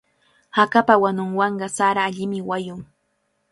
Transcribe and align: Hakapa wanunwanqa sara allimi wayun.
Hakapa 0.55 0.93
wanunwanqa 1.01 1.67
sara 1.77 2.01
allimi 2.07 2.39
wayun. 2.49 2.81